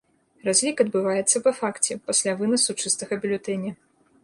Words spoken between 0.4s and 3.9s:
Разлік адбываецца па факце, пасля вынасу чыстага бюлетэня.